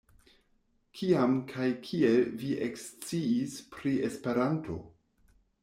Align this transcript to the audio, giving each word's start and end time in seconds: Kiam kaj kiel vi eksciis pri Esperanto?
Kiam 0.99 1.35
kaj 1.51 1.67
kiel 1.83 2.17
vi 2.41 2.49
eksciis 2.69 3.61
pri 3.77 3.95
Esperanto? 4.11 4.83